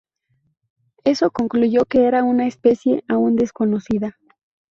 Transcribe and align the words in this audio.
Eso 1.03 1.29
concluyó 1.29 1.85
que 1.85 2.05
era 2.05 2.23
una 2.23 2.47
especie 2.47 3.03
aún 3.07 3.35
desconocida. 3.35 4.17